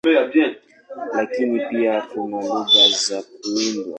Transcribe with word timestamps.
Lakini 1.13 1.59
pia 1.59 2.01
kuna 2.01 2.41
lugha 2.45 2.89
za 3.07 3.21
kuundwa. 3.21 3.85